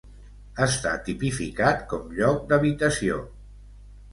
Està 0.65 0.93
tipificat 1.09 1.85
com 1.93 2.09
lloc 2.21 2.43
d'habitació. 2.53 3.21